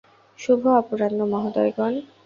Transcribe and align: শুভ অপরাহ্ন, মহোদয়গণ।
শুভ 0.39 0.61
অপরাহ্ন, 0.73 1.19
মহোদয়গণ। 1.31 1.93